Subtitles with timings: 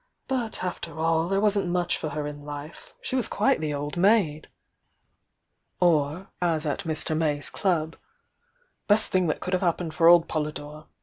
[0.27, 3.97] But, after all, there wasn't much for her in life— she was quite the old
[3.97, 4.47] maid!"
[5.79, 7.15] Or, a8 at Mr.
[7.15, 7.95] May s club:
[8.87, 10.87] "Best thing that could have happened for old Poly dore!